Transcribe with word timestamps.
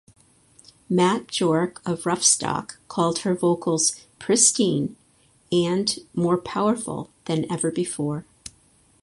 Matt 0.89 1.27
Bjorke 1.27 1.77
of 1.87 2.05
"Roughstock" 2.05 2.77
called 2.87 3.19
her 3.19 3.35
vocals 3.35 3.95
"pristine" 4.17 4.95
and 5.51 5.99
"more 6.15 6.39
powerful" 6.39 7.11
than 7.25 7.45
ever 7.51 7.69
before. 7.71 8.25